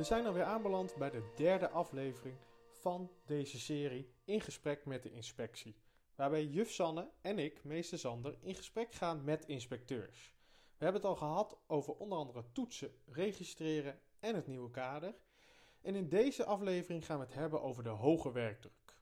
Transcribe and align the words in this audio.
We 0.00 0.06
zijn 0.06 0.26
alweer 0.26 0.44
aanbeland 0.44 0.96
bij 0.96 1.10
de 1.10 1.32
derde 1.36 1.70
aflevering 1.70 2.36
van 2.72 3.10
deze 3.24 3.58
serie 3.58 4.12
In 4.24 4.40
gesprek 4.40 4.84
met 4.84 5.02
de 5.02 5.12
inspectie. 5.12 5.76
Waarbij 6.14 6.44
juf 6.44 6.70
Sanne 6.70 7.10
en 7.20 7.38
ik, 7.38 7.64
meester 7.64 7.98
Sander, 7.98 8.36
in 8.40 8.54
gesprek 8.54 8.92
gaan 8.92 9.24
met 9.24 9.46
inspecteurs. 9.46 10.34
We 10.78 10.84
hebben 10.84 11.00
het 11.00 11.10
al 11.10 11.16
gehad 11.16 11.58
over 11.66 11.94
onder 11.94 12.18
andere 12.18 12.44
toetsen, 12.52 12.94
registreren 13.06 14.00
en 14.20 14.34
het 14.34 14.46
nieuwe 14.46 14.70
kader. 14.70 15.14
En 15.80 15.94
in 15.94 16.08
deze 16.08 16.44
aflevering 16.44 17.06
gaan 17.06 17.18
we 17.18 17.24
het 17.24 17.34
hebben 17.34 17.62
over 17.62 17.82
de 17.82 17.88
hoge 17.88 18.32
werkdruk. 18.32 18.98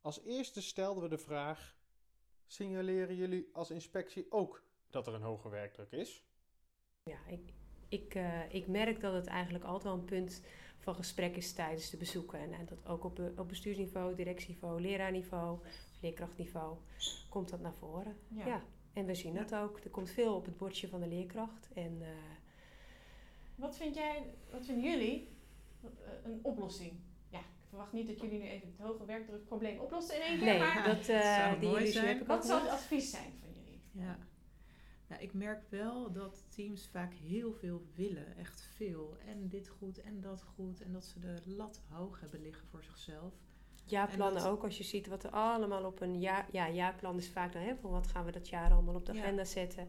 Als 0.00 0.20
eerste 0.20 0.62
stelden 0.62 1.02
we 1.02 1.08
de 1.08 1.18
vraag: 1.18 1.76
signaleren 2.46 3.16
jullie 3.16 3.48
als 3.52 3.70
inspectie 3.70 4.26
ook 4.30 4.62
dat 4.90 5.06
er 5.06 5.14
een 5.14 5.22
hoge 5.22 5.48
werkdruk 5.48 5.92
is? 5.92 6.24
Ja, 7.02 7.26
ik, 7.26 7.52
ik, 7.92 8.14
eh, 8.14 8.54
ik 8.54 8.66
merk 8.66 9.00
dat 9.00 9.14
het 9.14 9.26
eigenlijk 9.26 9.64
altijd 9.64 9.82
wel 9.84 9.92
een 9.92 10.04
punt 10.04 10.42
van 10.78 10.94
gesprek 10.94 11.36
is 11.36 11.52
tijdens 11.52 11.90
de 11.90 11.96
bezoeken. 11.96 12.38
En, 12.38 12.52
en 12.52 12.66
dat 12.66 12.86
ook 12.86 13.04
op, 13.04 13.20
op 13.36 13.48
bestuursniveau, 13.48 14.14
directieniveau, 14.14 14.80
leraarniveau, 14.80 15.58
leerkrachtniveau 16.00 16.76
komt 17.28 17.48
dat 17.48 17.60
naar 17.60 17.74
voren. 17.74 18.16
Ja. 18.28 18.46
Ja. 18.46 18.62
En 18.92 19.06
we 19.06 19.14
zien 19.14 19.34
dat 19.34 19.54
ook. 19.54 19.80
Er 19.84 19.90
komt 19.90 20.10
veel 20.10 20.34
op 20.34 20.44
het 20.44 20.56
bordje 20.56 20.88
van 20.88 21.00
de 21.00 21.06
leerkracht. 21.06 21.68
En 21.74 21.98
eh, 22.00 22.08
Wat, 23.54 23.76
vind 23.76 23.94
jij, 23.94 24.24
wat 24.50 24.66
vinden 24.66 24.84
jullie 24.84 25.28
eh, 25.82 25.88
een 26.24 26.38
oplossing? 26.42 26.92
Ja, 27.28 27.38
ik 27.38 27.68
verwacht 27.68 27.92
niet 27.92 28.06
dat 28.06 28.20
jullie 28.20 28.38
nu 28.38 28.44
even 28.44 28.68
het 28.76 28.86
hoge 28.86 29.04
werkdrukprobleem 29.04 29.78
oplossen 29.78 30.16
in 30.16 30.22
één 30.22 30.38
keer. 30.38 30.46
nee, 30.46 30.58
maar 30.58 30.84
dat, 30.84 31.08
eh 31.08 31.36
zou 31.36 31.58
die 31.58 31.68
mooi 31.68 31.82
illusie 31.82 31.92
zijn. 32.00 32.06
heb 32.06 32.16
ik 32.16 32.22
ook 32.22 32.28
wat 32.28 32.46
zou 32.46 32.60
het 32.60 32.70
advies 32.70 33.10
zijn 33.10 33.32
van 33.40 33.48
jullie? 33.52 33.80
Ja. 33.92 34.18
Nou, 35.12 35.24
ik 35.24 35.32
merk 35.34 35.62
wel 35.68 36.12
dat 36.12 36.44
teams 36.48 36.88
vaak 36.92 37.14
heel 37.14 37.52
veel 37.52 37.82
willen, 37.94 38.36
echt 38.36 38.62
veel. 38.74 39.16
En 39.26 39.48
dit 39.48 39.68
goed 39.68 40.00
en 40.00 40.20
dat 40.20 40.42
goed. 40.42 40.80
En 40.82 40.92
dat 40.92 41.04
ze 41.04 41.18
de 41.18 41.38
lat 41.44 41.80
hoog 41.88 42.20
hebben 42.20 42.40
liggen 42.42 42.66
voor 42.68 42.84
zichzelf. 42.84 43.32
Ja, 43.84 44.08
En 44.08 44.16
plannen 44.16 44.44
ook. 44.44 44.64
Als 44.64 44.78
je 44.78 44.84
ziet 44.84 45.06
wat 45.06 45.24
er 45.24 45.30
allemaal 45.30 45.84
op 45.84 46.00
een 46.00 46.20
jaar... 46.20 46.48
Ja, 46.50 46.70
jaarplan 46.70 47.16
is 47.16 47.28
vaak 47.28 47.52
dan, 47.52 47.62
hè, 47.62 47.76
van 47.76 47.90
wat 47.90 48.06
gaan 48.06 48.24
we 48.24 48.32
dat 48.32 48.48
jaar 48.48 48.72
allemaal 48.72 48.94
op 48.94 49.06
de 49.06 49.12
Ja. 49.12 49.20
agenda 49.22 49.44
zetten. 49.44 49.88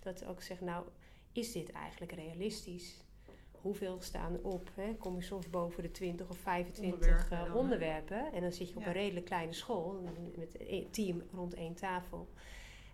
Dat 0.00 0.24
ook 0.24 0.42
zegt, 0.42 0.60
nou, 0.60 0.86
is 1.32 1.52
dit 1.52 1.72
eigenlijk 1.72 2.12
realistisch? 2.12 3.04
Hoeveel 3.50 4.00
staan 4.00 4.32
er 4.32 4.44
op? 4.44 4.70
Hè? 4.74 4.94
Kom 4.96 5.16
je 5.16 5.22
soms 5.22 5.50
boven 5.50 5.82
de 5.82 5.90
20 5.90 6.28
of 6.28 6.38
25 6.38 6.92
Onderwerpen 6.94 7.46
eh, 7.46 7.56
onderwerpen. 7.56 8.32
En 8.32 8.40
dan 8.40 8.52
zit 8.52 8.68
je 8.68 8.76
op 8.76 8.80
Ja. 8.82 8.86
een 8.86 8.92
redelijk 8.94 9.26
kleine 9.26 9.52
school 9.52 10.00
met 10.36 10.56
een 10.60 10.90
team 10.90 11.22
rond 11.32 11.54
één 11.54 11.74
tafel. 11.74 12.28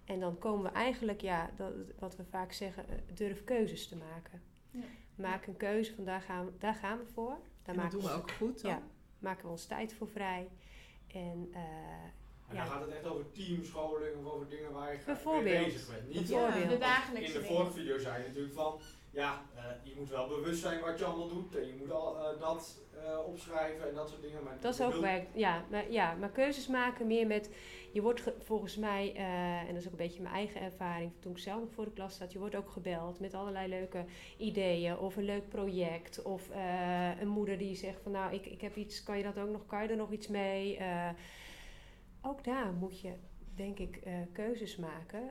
En 0.07 0.21
dan 0.21 0.39
komen 0.39 0.62
we 0.62 0.79
eigenlijk, 0.79 1.21
ja, 1.21 1.51
dat, 1.57 1.73
wat 1.99 2.17
we 2.17 2.25
vaak 2.25 2.53
zeggen, 2.53 2.89
eh, 2.89 2.95
durf 3.15 3.45
keuzes 3.45 3.89
te 3.89 3.97
maken. 3.97 4.43
Ja. 4.71 4.81
Maak 5.15 5.47
een 5.47 5.57
keuze 5.57 5.95
van 5.95 6.05
daar 6.05 6.21
gaan 6.21 6.45
we, 6.45 6.53
daar 6.59 6.75
gaan 6.75 6.99
we 6.99 7.05
voor. 7.07 7.29
Daar 7.31 7.39
en 7.62 7.75
dat 7.75 7.75
maken 7.75 7.99
doen 7.99 8.09
we 8.09 8.15
ook 8.15 8.31
goed 8.31 8.62
dan. 8.62 8.71
Ja. 8.71 8.83
maken 9.19 9.45
we 9.45 9.51
ons 9.51 9.67
tijd 9.67 9.95
voor 9.95 10.09
vrij. 10.09 10.49
En 11.07 11.49
eh, 11.53 11.61
En 12.49 12.55
Ja. 12.55 12.65
dan 12.65 12.73
gaat 12.73 12.81
het 12.81 12.91
echt 12.95 13.07
over 13.07 13.31
teamscholing 13.33 14.17
of 14.25 14.33
over 14.33 14.49
dingen 14.49 14.73
waar 14.73 14.93
je 14.93 14.99
mee 15.43 15.43
bezig 15.65 15.89
bent. 15.91 16.09
Niet 16.09 16.29
Bijvoorbeeld. 16.29 16.69
de 16.69 16.75
In 16.75 16.81
dagelijkse 16.81 17.33
de 17.33 17.39
dingen. 17.41 17.55
vorige 17.57 17.73
video 17.73 17.99
zei 17.99 18.23
je 18.23 18.29
natuurlijk 18.29 18.55
van, 18.55 18.81
ja, 19.11 19.43
eh, 19.55 19.62
je 19.83 19.95
moet 19.97 20.09
wel 20.09 20.29
bewust 20.29 20.61
zijn 20.62 20.81
wat 20.81 20.99
je 20.99 21.05
allemaal 21.05 21.29
doet 21.29 21.57
en 21.57 21.67
je 21.67 21.75
moet 21.79 21.91
al 21.91 22.19
eh, 22.19 22.41
dat 22.41 22.79
eh, 23.05 23.19
opschrijven 23.27 23.89
en 23.89 23.95
dat 23.95 24.09
soort 24.09 24.23
dingen. 24.23 24.43
Maar 24.43 24.57
dat 24.61 24.75
is 24.75 24.81
ook 24.81 24.87
bedoel- 24.87 25.03
werk. 25.03 25.27
Ja 25.34 25.65
maar, 25.71 25.91
ja, 25.91 26.15
maar 26.15 26.31
keuzes 26.31 26.67
maken 26.67 27.07
meer 27.07 27.27
met. 27.27 27.51
Je 27.97 28.03
wordt 28.03 28.21
ge- 28.21 28.35
volgens 28.39 28.77
mij, 28.77 29.13
eh, 29.15 29.61
en 29.61 29.67
dat 29.67 29.77
is 29.77 29.85
ook 29.85 29.91
een 29.93 30.07
beetje 30.07 30.23
mijn 30.23 30.35
eigen 30.35 30.61
ervaring 30.61 31.13
toen 31.19 31.33
ik 31.33 31.39
zelf 31.39 31.61
nog 31.61 31.73
voor 31.73 31.85
de 31.85 31.93
klas 31.93 32.17
zat, 32.17 32.33
je 32.33 32.39
wordt 32.39 32.55
ook 32.55 32.69
gebeld 32.71 33.21
met 33.21 33.35
allerlei 33.35 33.69
leuke 33.69 34.05
ideeën 34.37 34.99
of 34.99 35.17
een 35.17 35.25
leuk 35.25 35.49
project 35.49 36.23
of 36.23 36.51
eh, 36.51 37.21
een 37.21 37.29
moeder 37.29 37.59
die 37.59 37.75
zegt 37.75 38.01
van 38.03 38.13
nou 38.13 38.35
ik, 38.35 38.47
ik 38.47 38.61
heb 38.61 38.77
iets, 38.77 39.03
kan 39.03 39.17
je 39.17 39.23
dat 39.23 39.39
ook 39.39 39.51
nog, 39.51 39.67
kan 39.67 39.83
je 39.83 39.89
er 39.89 39.97
nog 39.97 40.12
iets 40.12 40.29
mee? 40.29 40.77
Eh, 40.77 41.11
ook 42.23 42.45
daar 42.45 42.73
moet 42.73 43.01
je 43.01 43.12
denk 43.55 43.79
ik 43.79 44.03
keuzes 44.33 44.77
maken 44.77 45.31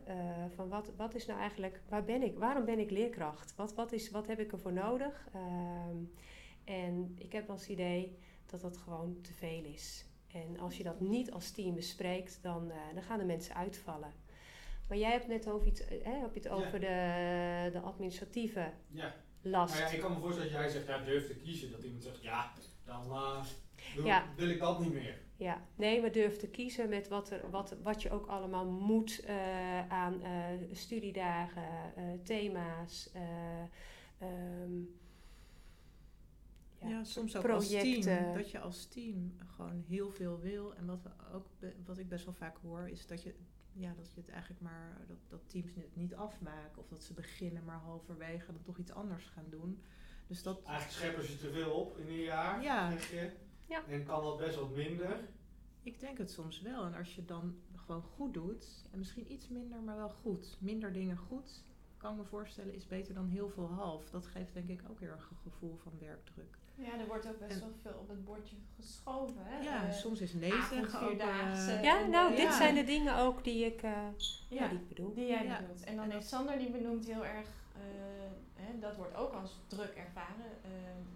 van 0.56 0.70
wat, 0.70 0.92
wat 0.98 1.16
is 1.16 1.26
nou 1.26 1.40
eigenlijk, 1.40 1.82
waar 1.90 2.04
ben 2.04 2.24
ik, 2.24 2.38
waarom 2.38 2.66
ben 2.66 2.80
ik 2.80 2.92
leerkracht? 2.92 3.56
Wat, 3.56 3.74
wat, 3.74 3.92
is, 3.92 4.12
wat 4.12 4.28
heb 4.28 4.40
ik 4.40 4.52
ervoor 4.52 4.74
nodig? 4.74 5.28
Ehm, 5.34 5.98
en 6.64 7.16
ik 7.18 7.32
heb 7.32 7.48
wel 7.48 7.58
idee 7.68 8.18
dat 8.46 8.62
dat 8.62 8.78
gewoon 8.78 9.18
te 9.22 9.34
veel 9.34 9.64
is. 9.64 10.06
En 10.36 10.60
als 10.60 10.78
je 10.78 10.84
dat 10.84 11.00
niet 11.00 11.32
als 11.32 11.52
team 11.52 11.76
bespreekt, 11.76 12.40
dan, 12.42 12.72
eh, 12.72 12.78
dan 12.94 13.04
gaan 13.04 13.20
de 13.20 13.26
mensen 13.26 13.56
uitvallen. 13.56 14.14
Maar 14.88 14.98
jij 14.98 15.12
hebt 15.12 15.28
net 15.28 15.50
over 15.50 15.68
iets, 15.68 15.88
eh, 15.88 16.04
hè, 16.04 16.12
heb 16.20 16.34
je 16.34 16.40
het 16.40 16.44
Ja. 16.50 16.56
over 16.56 16.80
de, 16.80 17.70
de 17.72 17.80
administratieve 17.80 18.72
Ja, 18.88 19.16
last. 19.42 19.74
nou 19.74 19.86
ja, 19.86 19.92
ik 19.92 20.00
kan 20.02 20.14
me 20.14 20.20
voorstellen 20.20 20.52
dat 20.52 20.62
jij 20.62 20.70
zegt, 20.70 20.88
ja, 20.88 21.04
durf 21.04 21.28
te 21.28 21.36
kiezen. 21.36 21.72
Dat 21.72 21.84
iemand 21.84 22.04
zegt, 22.04 22.22
ja, 22.24 22.52
dan 22.86 23.04
eh, 23.12 23.44
wil, 23.96 24.06
Ja. 24.06 24.26
wil 24.36 24.50
ik 24.50 24.60
dat 24.60 24.80
niet 24.80 24.94
meer. 24.94 25.18
Ja, 25.38 25.62
nee, 25.76 26.02
maar 26.02 26.12
durf 26.12 26.38
te 26.38 26.48
kiezen 26.48 26.90
met 26.90 27.08
wat, 27.08 27.30
er, 27.30 27.50
wat, 27.50 27.76
wat 27.84 28.02
je 28.02 28.10
ook 28.12 28.28
allemaal 28.28 28.66
moet 28.66 29.26
aan 29.90 30.22
studiedagen, 30.72 31.64
thema's. 32.24 33.10
eh, 33.14 33.62
ehm, 34.20 34.72
Ja, 36.88 37.04
soms 37.04 37.36
ook 37.36 37.50
als 37.50 37.70
team. 37.70 38.34
Dat 38.34 38.52
je 38.52 38.60
als 38.60 38.86
team 38.86 39.36
gewoon 39.56 39.84
heel 39.88 40.12
veel 40.12 40.40
wil. 40.40 40.76
En 40.76 40.86
wat, 40.86 41.02
we 41.04 41.10
ook 41.34 41.48
wat 41.86 41.98
ik 41.98 42.10
best 42.10 42.26
wel 42.26 42.34
vaak 42.34 42.58
hoor, 42.62 42.90
is 42.90 43.08
dat 43.08 43.24
je, 43.24 43.36
ja, 43.72 43.94
dat 43.94 44.14
je 44.14 44.22
het 44.22 44.30
eigenlijk 44.30 44.62
maar, 44.62 45.02
dat, 45.08 45.18
dat 45.28 45.50
teams 45.50 45.74
het 45.76 45.96
niet 45.96 46.16
afmaken. 46.16 46.82
Of 46.82 46.88
dat 46.88 47.04
ze 47.04 47.14
beginnen 47.14 47.64
maar 47.64 47.80
halverwege 47.80 48.52
dan 48.52 48.62
toch 48.64 48.78
iets 48.78 48.92
anders 48.92 49.26
gaan 49.26 49.50
doen. 49.50 49.82
Dus 50.28 50.44
dat, 50.44 50.64
Eigenlijk 50.64 50.98
scheppen 50.98 51.26
ze 51.26 51.38
te 51.38 51.52
veel 51.52 51.72
op 51.72 51.98
in 51.98 52.08
een 52.08 52.22
jaar, 52.22 52.62
Ja. 52.64 52.92
zeg 52.92 53.10
je. 53.12 53.32
Ja. 53.68 53.86
En 53.88 54.06
kan 54.06 54.24
dat 54.24 54.38
best 54.38 54.56
wat 54.60 54.76
minder. 54.76 55.20
ik 55.82 56.00
denk 56.00 56.18
het 56.18 56.32
soms 56.32 56.62
wel. 56.62 56.86
En 56.86 56.94
als 56.94 57.16
je 57.16 57.26
dan 57.26 57.56
gewoon 57.76 58.02
goed 58.02 58.34
doet, 58.34 58.88
en 58.92 58.98
misschien 58.98 59.32
iets 59.32 59.48
minder, 59.48 59.82
maar 59.82 59.96
wel 59.96 60.10
goed. 60.10 60.58
Minder 60.60 60.94
dingen 60.94 61.18
goed, 61.18 61.64
kan 61.98 62.12
ik 62.12 62.18
me 62.18 62.24
voorstellen, 62.26 62.74
is 62.74 62.88
beter 62.88 63.14
dan 63.14 63.28
heel 63.28 63.50
veel 63.50 63.68
half. 63.72 64.10
Dat 64.10 64.26
geeft 64.26 64.54
denk 64.54 64.70
ik 64.70 64.82
ook 64.90 65.00
heel 65.00 65.10
erg 65.10 65.30
een 65.30 65.38
gevoel 65.52 65.76
van 65.78 65.92
werkdruk. 66.00 66.58
Ja, 66.78 67.00
er 67.00 67.08
wordt 67.08 67.28
ook 67.28 67.40
best 67.40 67.54
En- 67.54 67.60
wel 67.60 67.72
veel 67.82 68.00
op 68.00 68.10
het 68.10 68.26
bordje 68.26 68.56
geschoven. 68.80 69.36
Hè? 69.46 69.60
Ja, 69.64 69.88
Eh, 69.88 69.94
soms 69.94 70.22
is 70.22 70.34
nee 70.34 70.52
zeggen 70.70 71.02
ook... 71.02 71.12
eh, 71.20 71.84
ja, 71.84 72.06
nou, 72.06 72.32
Ja. 72.32 72.36
dit 72.46 72.54
zijn 72.54 72.76
de 72.76 72.84
dingen 72.84 73.18
ook 73.18 73.44
die 73.44 73.66
ik, 73.66 73.82
eh, 73.82 73.92
ja. 73.92 74.64
ja, 74.64 74.68
die 74.68 74.78
ik 74.80 74.88
bedoel. 74.88 75.14
die 75.14 75.28
jij 75.28 75.44
Ja. 75.46 75.60
bedoelt. 75.62 75.84
En 75.84 75.96
dan 75.96 76.06
En 76.06 76.12
heeft 76.12 76.28
Sander 76.28 76.58
die 76.58 76.72
benoemt 76.72 77.06
heel 77.06 77.26
erg, 77.26 77.48
eh, 77.76 77.82
hè, 78.54 78.80
dat 78.80 78.96
wordt 78.96 79.16
ook 79.16 79.34
als 79.34 79.60
druk 79.68 79.94
ervaren. 79.96 80.46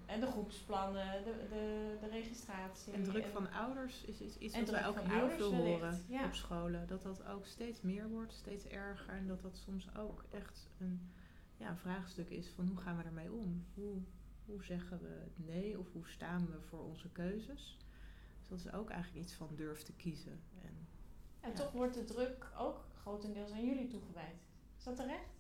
en 0.06 0.20
de 0.20 0.26
groepsplannen, 0.26 1.24
de, 1.24 1.34
de, 1.50 1.98
de 2.02 2.08
registratie. 2.10 2.94
En 2.94 3.04
druk 3.04 3.26
van 3.34 3.52
ouders 3.52 4.04
is 4.06 4.20
iets, 4.22 4.38
iets 4.38 4.54
en 4.54 4.62
wat 4.62 4.70
wij 4.70 4.88
ook 4.88 5.00
heel 5.00 5.30
veel 5.30 5.54
horen 5.56 6.04
ja. 6.08 6.26
op 6.26 6.34
scholen. 6.34 6.88
Dat 6.88 7.02
dat 7.04 7.26
ook 7.28 7.46
steeds 7.46 7.82
meer 7.82 8.10
wordt, 8.10 8.34
steeds 8.34 8.66
erger. 8.68 9.14
En 9.14 9.28
dat 9.28 9.42
dat 9.42 9.58
soms 9.66 9.88
ook 9.98 10.24
echt 10.32 10.68
een, 10.80 11.10
ja, 11.58 11.76
vraagstuk 11.76 12.30
is 12.30 12.48
van 12.56 12.68
hoe 12.68 12.78
gaan 12.78 12.98
we 12.98 13.04
ermee 13.04 13.32
om? 13.32 13.66
Hoe, 13.74 13.96
hoe 14.50 14.64
zeggen 14.64 15.00
we 15.02 15.44
nee 15.46 15.80
of 15.80 15.92
hoe 15.92 16.08
staan 16.08 16.48
we 16.52 16.62
voor 16.62 16.84
onze 16.84 17.10
keuzes? 17.10 17.78
Dus 18.40 18.48
dat 18.48 18.60
is 18.60 18.72
ook 18.74 18.90
eigenlijk 18.90 19.26
iets 19.26 19.34
van 19.34 19.50
durf 19.56 19.82
te 19.82 19.94
kiezen. 19.94 20.42
En, 20.64 20.88
En 21.40 21.50
Ja. 21.50 21.56
toch 21.56 21.72
wordt 21.72 21.94
de 21.94 22.04
druk 22.04 22.46
ook 22.58 22.86
grotendeels 23.02 23.52
aan 23.52 23.66
jullie 23.66 23.88
toegewijd. 23.88 24.36
Is 24.78 24.84
dat 24.84 24.96
terecht? 24.96 25.38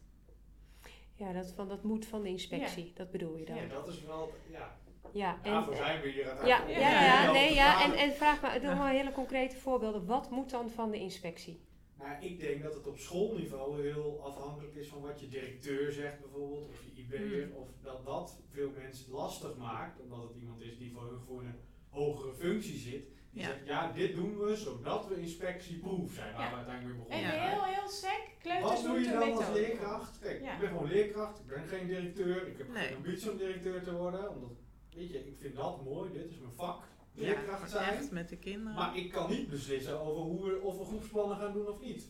Ja, 1.15 1.33
dat, 1.33 1.51
van, 1.51 1.67
dat 1.67 1.83
moet 1.83 2.05
van 2.05 2.21
de 2.23 2.29
inspectie, 2.29 2.91
dat 2.95 3.11
bedoel 3.11 3.37
je 3.37 3.45
dan. 3.45 3.55
Ja, 3.55 3.67
dat 3.67 3.87
is 3.87 4.03
wel, 4.03 4.33
ja, 4.51 4.77
ja 5.11 5.35
en, 5.43 5.51
daarvoor 5.51 5.75
zijn 5.75 6.01
we 6.01 6.09
hier 6.09 6.25
ja, 6.25 6.67
ja, 6.67 6.67
Ja, 6.67 7.31
nee, 7.31 7.53
ja. 7.53 7.83
En, 7.83 7.93
en 7.93 8.11
vraag 8.11 8.41
maar, 8.41 8.61
doe 8.61 8.75
maar 8.75 8.91
hele 8.91 9.11
concrete 9.11 9.55
voorbeelden. 9.55 10.05
Wat 10.05 10.29
moet 10.29 10.49
dan 10.49 10.69
van 10.69 10.91
de 10.91 10.99
inspectie? 10.99 11.67
Nou, 11.99 12.23
ik 12.25 12.39
denk 12.39 12.63
dat 12.63 12.73
het 12.73 12.87
op 12.87 12.97
schoolniveau 12.97 13.81
heel 13.81 14.21
afhankelijk 14.23 14.75
is 14.75 14.87
van 14.87 15.01
wat 15.01 15.19
je 15.19 15.27
directeur 15.27 15.91
zegt 15.91 16.19
bijvoorbeeld, 16.21 16.67
of 16.69 16.81
je 16.85 17.01
IB'er, 17.01 17.43
Hmm. 17.47 17.55
of 17.55 17.67
dat 17.81 18.05
dat 18.05 18.39
veel 18.51 18.71
mensen 18.77 19.11
lastig 19.11 19.57
maakt, 19.57 19.99
omdat 20.01 20.21
het 20.23 20.35
iemand 20.41 20.61
is 20.61 20.77
die 20.77 20.91
voor 20.91 21.03
hun 21.09 21.19
voor 21.27 21.41
een 21.41 21.59
hogere 21.89 22.33
functie 22.33 22.77
zit. 22.77 23.03
Die 23.31 23.41
Ja. 23.41 23.47
zegt, 23.47 23.65
ja, 23.65 23.91
dit 23.91 24.15
doen 24.15 24.37
we 24.37 24.55
zodat 24.55 25.07
we 25.07 25.21
inspectieproof 25.21 26.11
zijn, 26.13 26.33
waar 26.33 26.41
Ja. 26.41 26.49
we 26.49 26.55
uiteindelijk 26.55 26.97
mee 26.97 27.07
En 27.07 27.23
begonnen. 27.23 27.41
Ja. 27.43 27.49
heel, 27.49 27.63
heel 27.73 27.89
sec, 27.89 28.21
kleuters 28.39 28.71
Wat 28.71 28.83
doe 28.83 28.99
je 28.99 29.11
dan 29.11 29.31
als 29.31 29.49
leerkracht? 29.53 30.19
Kijk, 30.19 30.41
Ja. 30.41 30.53
ik 30.53 30.59
ben 30.59 30.69
gewoon 30.69 30.87
leerkracht, 30.87 31.39
ik 31.39 31.47
ben 31.47 31.67
geen 31.67 31.87
directeur, 31.87 32.47
ik 32.47 32.57
heb 32.57 32.67
Nee. 32.73 32.83
geen 32.87 32.95
ambitie 32.95 33.31
om 33.31 33.37
directeur 33.37 33.83
te 33.83 33.93
worden, 33.95 34.29
omdat, 34.35 34.51
weet 34.93 35.09
je, 35.11 35.27
ik 35.27 35.37
vind 35.39 35.55
dat 35.55 35.83
mooi, 35.83 36.11
dit 36.11 36.29
is 36.29 36.39
mijn 36.39 36.53
vak, 36.53 36.83
leerkracht 37.19 37.69
zijn. 37.69 37.93
echt 37.97 38.11
met 38.11 38.29
de 38.29 38.37
kinderen. 38.37 38.73
Maar 38.73 38.97
ik 38.97 39.11
kan 39.11 39.29
niet 39.29 39.49
beslissen 39.49 39.99
over 39.99 40.21
hoe 40.21 40.45
we, 40.49 40.61
of 40.61 40.77
we 40.77 40.83
groepsplannen 40.85 41.37
gaan 41.37 41.53
doen 41.53 41.67
of 41.67 41.79
niet. 41.81 42.09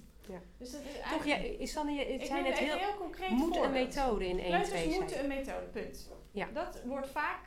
Dus 0.58 0.72
dat 0.72 0.82
is 0.82 0.94
Toch, 0.94 1.02
eigenlijk... 1.04 1.26
ja, 1.52 1.58
is 1.60 1.74
dan, 1.74 1.94
je, 1.94 2.20
zijn 2.26 2.46
het 2.46 2.58
heel, 2.58 2.78
heel 2.78 2.96
concreet 2.98 3.30
moet 3.30 3.56
een 3.58 3.72
methode 3.72 4.28
in 4.28 4.40
één, 4.40 4.46
Kleuters 4.48 4.70
twee 4.70 4.88
zijn. 4.90 5.00
moeten 5.00 5.20
een 5.20 5.28
methode, 5.28 5.66
punt. 5.66 6.12
Ja. 6.32 6.48
Dat 6.54 6.82
wordt 6.86 7.08
vaak 7.08 7.40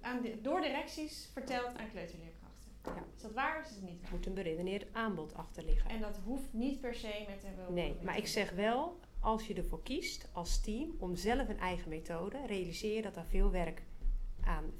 aan 0.00 0.20
de- 0.22 0.40
door 0.40 0.60
directies 0.60 1.30
verteld 1.32 1.66
aan 1.78 1.90
kleuterleerkrachten. 1.90 2.70
Ja. 2.84 3.04
Is 3.16 3.22
dat 3.22 3.32
waar 3.32 3.58
of 3.60 3.68
is 3.70 3.74
het 3.74 3.82
niet 3.84 3.94
Er 3.96 4.02
waar? 4.02 4.10
moet 4.12 4.26
een 4.26 4.34
beredeneerd 4.34 4.86
aanbod 4.92 5.34
achter 5.34 5.64
liggen. 5.64 5.90
En 5.90 6.00
dat 6.00 6.20
hoeft 6.24 6.52
niet 6.52 6.80
per 6.80 6.94
se 6.94 7.24
met 7.28 7.44
een 7.44 7.74
Nee, 7.74 7.96
maar 8.02 8.16
ik 8.16 8.26
zeg 8.26 8.50
wel, 8.50 8.98
als 9.20 9.46
je 9.46 9.54
ervoor 9.54 9.82
kiest 9.82 10.28
als 10.32 10.60
team 10.60 10.94
om 10.98 11.16
zelf 11.16 11.48
een 11.48 11.58
eigen 11.60 11.88
methode, 11.88 12.36
realiseer 12.46 12.94
je 12.94 13.02
dat 13.02 13.14
daar 13.14 13.26
veel 13.26 13.50
werk 13.50 13.82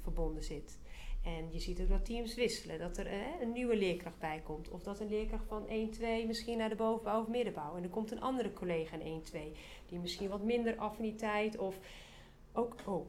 verbonden 0.01 0.43
zit. 0.43 0.79
En 1.23 1.51
je 1.51 1.59
ziet 1.59 1.81
ook 1.81 1.89
dat 1.89 2.05
teams 2.05 2.35
wisselen, 2.35 2.79
dat 2.79 2.97
er 2.97 3.07
eh, 3.07 3.41
een 3.41 3.51
nieuwe 3.51 3.75
leerkracht 3.75 4.19
bij 4.19 4.41
komt. 4.43 4.69
Of 4.69 4.83
dat 4.83 4.99
een 4.99 5.09
leerkracht 5.09 5.45
van 5.47 5.67
1-2 5.67 6.27
misschien 6.27 6.57
naar 6.57 6.69
de 6.69 6.75
bovenbouw 6.75 7.21
of 7.21 7.27
middenbouw. 7.27 7.75
En 7.75 7.83
er 7.83 7.89
komt 7.89 8.11
een 8.11 8.21
andere 8.21 8.53
collega 8.53 8.97
in 8.97 9.23
1-2, 9.33 9.57
die 9.85 9.99
misschien 9.99 10.29
wat 10.29 10.43
minder 10.43 10.75
affiniteit 10.77 11.57
of 11.57 11.79
ook. 12.53 12.75
Oh. 12.85 13.07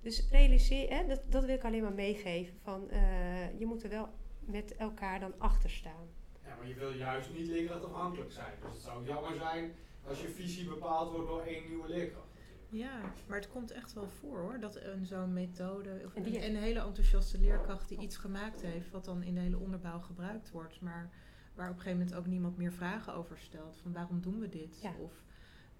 Dus 0.00 0.28
realiseer, 0.30 0.90
hè, 0.90 1.06
dat, 1.06 1.20
dat 1.28 1.44
wil 1.44 1.54
ik 1.54 1.64
alleen 1.64 1.82
maar 1.82 1.92
meegeven. 1.92 2.54
Van, 2.62 2.90
eh, 2.90 3.58
je 3.58 3.66
moet 3.66 3.82
er 3.82 3.90
wel 3.90 4.08
met 4.40 4.76
elkaar 4.76 5.20
dan 5.20 5.32
achter 5.38 5.70
staan. 5.70 6.08
Ja, 6.44 6.56
maar 6.56 6.68
je 6.68 6.74
wil 6.74 6.92
juist 6.92 7.30
niet 7.34 7.46
leerkrachtafhankelijk 7.46 8.32
zijn. 8.32 8.54
Dus 8.62 8.72
het 8.72 8.82
zou 8.82 9.04
jammer 9.04 9.34
zijn 9.34 9.74
als 10.06 10.20
je 10.20 10.28
visie 10.28 10.68
bepaald 10.68 11.12
wordt 11.12 11.28
door 11.28 11.42
één 11.42 11.68
nieuwe 11.68 11.88
leerkracht. 11.88 12.26
Ja, 12.70 13.00
maar 13.26 13.36
het 13.38 13.48
komt 13.48 13.70
echt 13.70 13.92
wel 13.92 14.08
voor 14.08 14.38
hoor. 14.38 14.60
Dat 14.60 14.76
een 14.82 15.06
zo'n 15.06 15.32
methode, 15.32 15.90
of 16.04 16.14
En 16.14 16.24
een, 16.24 16.30
die- 16.32 16.46
een 16.46 16.56
hele 16.56 16.80
enthousiaste 16.80 17.40
leerkracht 17.40 17.88
die 17.88 17.98
iets 17.98 18.16
gemaakt 18.16 18.62
heeft, 18.62 18.90
wat 18.90 19.04
dan 19.04 19.22
in 19.22 19.34
de 19.34 19.40
hele 19.40 19.58
onderbouw 19.58 20.00
gebruikt 20.00 20.50
wordt, 20.50 20.80
maar 20.80 21.10
waar 21.54 21.68
op 21.68 21.74
een 21.76 21.80
gegeven 21.80 21.98
moment 21.98 22.16
ook 22.18 22.26
niemand 22.26 22.56
meer 22.56 22.72
vragen 22.72 23.14
over 23.14 23.38
stelt. 23.38 23.78
Van 23.82 23.92
waarom 23.92 24.20
doen 24.20 24.38
we 24.40 24.48
dit? 24.48 24.80
Ja. 24.82 24.92
Of, 25.02 25.12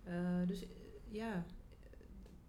eh, 0.04 0.14
dus 0.46 0.62
eh, 0.62 0.68
ja, 1.08 1.44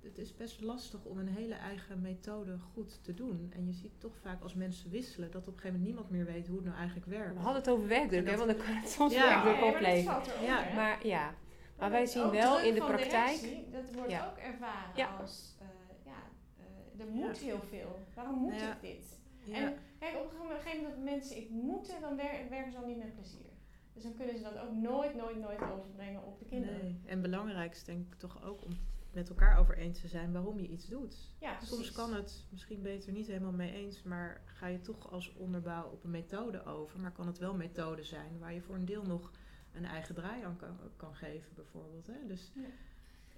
het 0.01 0.17
is 0.17 0.35
best 0.35 0.61
lastig 0.61 1.03
om 1.05 1.17
een 1.19 1.27
hele 1.27 1.53
eigen 1.53 2.01
methode 2.01 2.57
goed 2.73 3.03
te 3.03 3.13
doen. 3.13 3.51
En 3.55 3.65
je 3.65 3.73
ziet 3.73 3.99
toch 3.99 4.17
vaak 4.21 4.41
als 4.41 4.53
mensen 4.55 4.89
wisselen 4.89 5.31
dat 5.31 5.41
op 5.41 5.47
een 5.47 5.53
gegeven 5.53 5.71
moment 5.79 5.85
niemand 5.87 6.09
meer 6.09 6.25
weet 6.33 6.47
hoe 6.47 6.55
het 6.55 6.65
nou 6.65 6.77
eigenlijk 6.77 7.07
werkt. 7.07 7.33
We 7.33 7.39
hadden 7.39 7.61
het 7.61 7.69
over 7.71 7.87
werkdruk, 7.87 8.27
hè, 8.29 8.37
want 8.37 8.49
dan 8.49 8.65
kan 8.65 8.75
het 8.75 8.89
soms 8.89 9.13
Ja. 9.13 9.43
werkdruk 9.43 9.75
opleveren. 9.75 10.43
Ja? 10.43 10.73
Maar 10.75 11.07
ja, 11.07 11.33
maar 11.79 11.89
wij 11.91 12.05
zien 12.05 12.29
wel 12.31 12.59
in 12.59 12.73
de 12.73 12.79
praktijk. 12.79 13.39
directie, 13.39 13.69
dat 13.71 13.93
wordt 13.93 14.11
Ja. 14.11 14.27
ook 14.27 14.37
ervaren 14.37 14.91
Ja. 14.95 15.15
als, 15.21 15.55
eh, 15.59 15.67
ja, 16.05 16.21
eh, 16.57 16.99
er 17.05 17.11
moet 17.11 17.37
Ja. 17.39 17.43
heel 17.45 17.61
veel. 17.69 17.99
Waarom 18.15 18.35
moet 18.39 18.59
Ja. 18.59 18.73
ik 18.75 18.81
dit? 18.81 19.19
Ja. 19.43 19.55
En 19.55 19.73
kijk, 19.99 20.15
op 20.15 20.31
een 20.31 20.49
gegeven 20.57 20.77
moment 20.83 20.95
dat 20.95 21.03
mensen 21.03 21.37
ik 21.37 21.49
moeten, 21.49 22.01
dan 22.01 22.15
wer- 22.15 22.49
werken 22.49 22.71
ze 22.71 22.77
al 22.77 22.85
niet 22.85 22.97
met 22.97 23.13
plezier. 23.15 23.47
Dus 23.93 24.03
dan 24.03 24.15
kunnen 24.15 24.37
ze 24.37 24.43
dat 24.43 24.57
ook 24.57 24.71
nooit, 24.73 25.15
nooit, 25.15 25.37
nooit 25.39 25.61
overbrengen 25.61 26.23
op 26.23 26.39
de 26.39 26.45
kinderen. 26.45 26.79
Nee. 26.83 27.01
En 27.05 27.21
belangrijkst 27.21 27.85
denk 27.85 28.07
ik 28.13 28.19
toch 28.19 28.43
ook 28.43 28.63
om 28.65 28.71
met 29.11 29.29
elkaar 29.29 29.57
over 29.59 29.77
eens 29.77 30.01
te 30.01 30.07
zijn 30.07 30.31
waarom 30.31 30.59
je 30.59 30.67
iets 30.67 30.87
doet. 30.87 31.17
Ja. 31.39 31.59
Soms 31.61 31.91
kan 31.91 32.13
het 32.13 32.45
misschien 32.49 32.81
beter 32.81 33.11
niet 33.11 33.27
helemaal 33.27 33.51
mee 33.51 33.71
eens, 33.73 34.03
maar 34.03 34.41
ga 34.45 34.67
je 34.67 34.81
toch 34.81 35.11
als 35.11 35.33
onderbouw 35.35 35.89
op 35.91 36.03
een 36.03 36.09
methode 36.09 36.65
over. 36.65 36.99
Maar 36.99 37.11
kan 37.11 37.27
het 37.27 37.37
wel 37.37 37.53
methode 37.53 38.03
zijn 38.03 38.39
waar 38.39 38.53
je 38.53 38.61
voor 38.61 38.75
een 38.75 38.85
deel 38.85 39.03
nog 39.03 39.31
een 39.73 39.85
eigen 39.85 40.15
draai 40.15 40.43
aan 40.43 40.57
kan, 40.57 40.77
kan 40.95 41.15
geven, 41.15 41.49
bijvoorbeeld. 41.55 42.07
Hè? 42.07 42.27
Dus, 42.27 42.51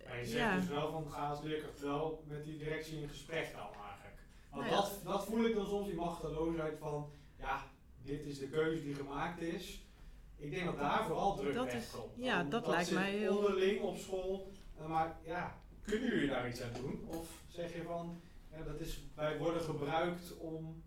Maar 0.05 0.19
je 0.19 0.25
zegt 0.25 0.37
ja. 0.37 0.55
dus 0.55 0.67
wel 0.67 0.91
van 0.91 1.11
ga 1.11 1.29
als 1.29 1.41
leerkracht 1.41 1.79
wel 1.81 2.23
met 2.27 2.43
die 2.45 2.57
directie 2.57 3.01
in 3.01 3.09
gesprek 3.09 3.51
dan 3.51 3.61
eigenlijk. 3.61 4.19
Want 4.49 4.61
Nou 4.65 4.75
ja. 4.75 4.81
dat, 4.81 4.99
dat 5.03 5.25
voel 5.25 5.45
ik 5.45 5.55
dan 5.55 5.65
soms, 5.65 5.85
die 5.87 5.95
machteloosheid 5.95 6.77
van 6.79 7.09
ja, 7.39 7.63
dit 8.03 8.25
is 8.25 8.39
de 8.39 8.47
keuze 8.49 8.83
die 8.83 8.95
gemaakt 8.95 9.41
is. 9.41 9.85
Ik 10.37 10.51
denk 10.51 10.65
dat 10.65 10.77
daar 10.77 11.05
vooral 11.05 11.35
druk 11.35 11.53
Dat 11.53 11.67
is- 11.67 11.73
wegkomt. 11.73 12.11
ja, 12.15 12.43
dat 12.43 12.67
lijkt 12.67 12.85
zit 12.87 12.95
mij 12.97 13.11
heel- 13.11 13.37
onderling 13.37 13.81
op 13.81 13.97
school. 13.97 14.51
eh, 14.77 14.85
Maar 14.87 15.17
ja, 15.23 15.57
kunnen 15.81 16.09
jullie 16.09 16.27
daar 16.29 16.49
iets 16.49 16.61
aan 16.61 16.73
doen? 16.73 17.03
Of 17.07 17.41
zeg 17.47 17.73
je 17.73 17.83
van, 17.83 18.21
ja, 18.51 18.63
dat 18.63 18.79
is, 18.79 19.01
wij 19.15 19.37
worden 19.37 19.61
gebruikt 19.61 20.37
om... 20.37 20.83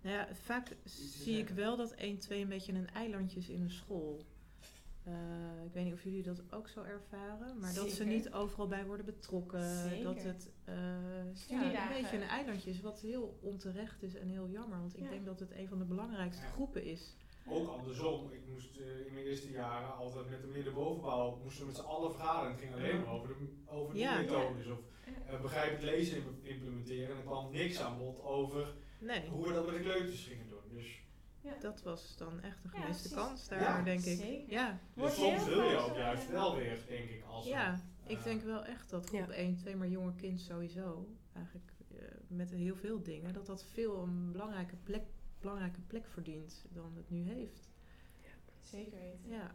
nou 0.00 0.16
ja, 0.16 0.28
vaak 0.34 0.76
zie 0.84 1.38
ik 1.38 1.48
wel 1.48 1.76
dat 1.76 1.90
1, 1.94 2.18
2 2.18 2.42
een 2.42 2.48
beetje 2.48 2.72
een 2.72 2.90
eilandje 2.90 3.38
is 3.38 3.48
in 3.48 3.60
een 3.62 3.70
school. 3.70 4.24
Eh, 5.10 5.64
ik 5.64 5.72
weet 5.72 5.84
niet 5.84 5.92
of 5.92 6.02
jullie 6.02 6.22
dat 6.22 6.42
ook 6.52 6.68
zo 6.68 6.82
ervaren, 6.82 7.58
maar 7.60 7.74
dat 7.74 7.90
ze 7.90 8.04
niet 8.04 8.32
overal 8.32 8.66
bij 8.68 8.84
worden 8.86 9.04
betrokken. 9.06 9.62
Zeker. 9.88 10.04
Dat 10.04 10.22
het 10.22 10.50
eh, 10.64 10.74
ja, 11.48 11.62
een 11.96 12.02
beetje 12.02 12.16
een 12.16 12.28
eilandje 12.28 12.70
is, 12.70 12.80
wat 12.80 13.00
heel 13.00 13.38
onterecht 13.42 14.02
is 14.02 14.14
en 14.14 14.28
heel 14.28 14.48
jammer. 14.48 14.78
Want 14.78 14.96
ik 14.96 15.02
Ja. 15.02 15.10
denk 15.10 15.24
dat 15.24 15.40
het 15.40 15.50
een 15.52 15.68
van 15.68 15.78
de 15.78 15.84
belangrijkste 15.84 16.42
Ja. 16.42 16.50
groepen 16.50 16.84
is. 16.84 17.16
Ook 17.48 17.68
andersom, 17.68 18.30
ik 18.32 18.40
moest 18.52 18.76
eh, 18.78 19.06
in 19.06 19.12
mijn 19.12 19.26
eerste 19.26 19.50
jaren 19.50 19.94
altijd 19.96 20.30
met 20.30 20.40
de 20.40 20.46
middenbovenbouw, 20.46 21.38
moesten 21.42 21.60
we 21.60 21.66
met 21.66 21.76
z'n 21.76 21.82
allen 21.82 22.10
vergaderen. 22.12 22.50
Het 22.50 22.60
ging 22.60 22.72
alleen 22.74 23.00
maar 23.00 23.12
over 23.12 23.28
de, 23.28 23.34
over 23.66 23.94
de 23.94 24.00
Ja. 24.00 24.18
methodes 24.20 24.66
of 24.66 24.78
uh, 25.32 25.40
begrijpend 25.40 25.82
lezen 25.82 26.16
im- 26.16 26.38
implementeren. 26.42 27.10
En 27.10 27.16
er 27.16 27.22
kwam 27.22 27.50
niks 27.52 27.80
aan 27.80 27.98
bod 27.98 28.22
over 28.22 28.74
Nee, 29.00 29.28
hoe 29.28 29.46
we 29.46 29.52
dat 29.52 29.66
met 29.66 29.74
de 29.74 29.80
kleuters 29.80 30.24
gingen 30.26 30.48
doen. 30.48 30.58
Dus, 30.72 31.02
dat 31.60 31.82
was 31.82 32.16
dan 32.16 32.40
echt 32.42 32.62
de 32.62 32.68
Ja, 32.72 32.80
gemiste 32.80 33.14
kans 33.14 33.48
daar, 33.48 33.60
Ja. 33.60 33.82
denk 33.82 34.04
ik. 34.04 34.18
Zeker. 34.18 34.52
Ja, 34.52 34.70
dus 34.70 34.78
Wordt 34.94 35.14
soms 35.14 35.44
heel 35.44 35.54
wil 35.54 35.70
je 35.70 35.76
ook 35.76 35.96
juist 35.96 36.26
ja. 36.26 36.32
wel 36.32 36.56
weer, 36.56 36.78
denk 36.88 37.10
ik, 37.10 37.22
als 37.28 37.44
een, 37.44 37.50
ja. 37.50 37.80
Ik 38.06 38.18
eh, 38.18 38.24
denk 38.24 38.42
wel 38.42 38.64
echt 38.64 38.90
dat 38.90 39.08
Ja. 39.12 39.22
groep 39.22 39.34
1, 39.34 39.56
2, 39.56 39.76
maar 39.76 39.88
jonge 39.88 40.14
kind 40.14 40.40
sowieso, 40.40 41.08
eigenlijk 41.34 41.70
eh, 41.98 42.04
met 42.26 42.50
heel 42.50 42.76
veel 42.76 43.02
dingen, 43.02 43.32
dat 43.32 43.46
dat 43.46 43.64
veel 43.72 44.02
een 44.02 44.32
belangrijke 44.32 44.76
plek, 44.84 45.02
belangrijke 45.40 45.80
plek 45.86 46.06
verdient 46.06 46.64
dan 46.68 46.92
het 46.96 47.10
nu 47.10 47.22
heeft. 47.22 47.68
Zeker 48.60 48.98
weten. 48.98 49.20
Ja, 49.30 49.50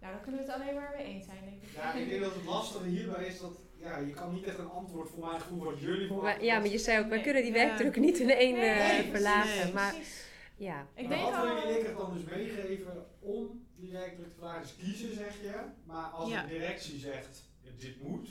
Nou, 0.00 0.12
dan 0.14 0.22
kunnen 0.22 0.44
we 0.44 0.52
het 0.52 0.60
alleen 0.60 0.74
maar 0.74 0.94
mee 0.96 1.06
eens 1.06 1.24
zijn, 1.24 1.44
denk 1.44 1.62
ik. 1.62 1.68
Ja, 1.74 1.94
ik 1.94 2.08
denk 2.08 2.22
dat 2.22 2.34
het 2.34 2.44
lastige 2.44 2.84
hierbij 2.88 3.26
is 3.26 3.40
dat 3.40 3.58
ja, 3.78 3.96
je 3.98 4.12
kan 4.12 4.34
niet 4.34 4.44
echt 4.44 4.58
een 4.58 4.68
antwoord 4.70 5.08
voor 5.10 5.26
mijn 5.26 5.40
gevoel 5.40 5.64
wat 5.64 5.78
jullie 5.80 5.98
Wij- 5.98 6.06
verwachten. 6.06 6.44
ja, 6.44 6.58
maar 6.58 6.68
je 6.68 6.78
zei 6.78 6.98
ook, 7.02 7.06
wij 7.08 7.14
Nee. 7.14 7.24
kunnen 7.24 7.42
die 7.42 7.52
Ja. 7.52 7.66
werkdruk 7.66 7.96
niet 7.96 8.18
in 8.18 8.30
één 8.30 8.54
Nee, 8.54 8.68
eh, 8.70 9.10
verlagen. 9.10 9.64
nee. 9.64 9.72
Maar 9.72 9.92
Precies. 9.92 10.30
Ja, 10.56 10.86
Ik 10.94 11.08
maar 11.08 11.16
denk 11.18 11.30
wat 11.30 11.42
wil 11.44 11.56
je 11.56 11.66
leerkracht 11.66 11.96
dan 11.98 12.14
dus 12.14 12.24
meegeven 12.24 13.06
om 13.18 13.66
die 13.76 13.92
werkdruk 13.92 14.28
te 14.28 14.34
verlagen? 14.34 14.62
Dus 14.62 14.76
kiezen 14.76 15.14
zeg 15.14 15.40
je, 15.42 15.60
maar 15.84 16.04
als 16.04 16.30
Ja. 16.30 16.42
de 16.42 16.48
directie 16.48 16.98
zegt 16.98 17.42
ja, 17.60 17.70
dit 17.78 18.00
moet, 18.02 18.28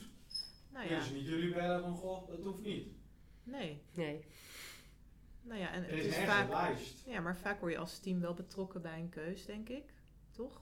nou 0.72 0.82
ja, 0.84 0.88
kunnen 0.88 1.06
ze 1.08 1.14
niet 1.14 1.26
jullie 1.26 1.54
bellen 1.54 1.82
van 1.82 1.96
goh, 1.96 2.28
dat 2.28 2.40
hoeft 2.40 2.62
niet. 2.64 2.88
nee. 3.44 3.82
nee. 3.94 4.26
Nou 5.44 5.60
ja, 5.60 5.72
en 5.74 5.84
het 5.84 6.06
is 6.06 6.16
vaak, 6.18 6.50
lijst. 6.50 7.04
ja, 7.06 7.20
maar 7.22 7.38
vaak 7.38 7.60
word 7.60 7.72
je 7.72 7.78
als 7.78 8.00
team 8.00 8.20
wel 8.20 8.34
betrokken 8.34 8.82
bij 8.82 9.00
een 9.00 9.10
keus, 9.10 9.46
denk 9.46 9.70
ik. 9.70 9.84
Toch? 10.32 10.62